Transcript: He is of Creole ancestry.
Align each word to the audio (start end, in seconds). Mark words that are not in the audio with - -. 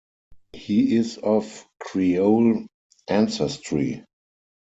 He 0.53 0.95
is 0.95 1.19
of 1.19 1.63
Creole 1.79 2.65
ancestry. 3.07 4.03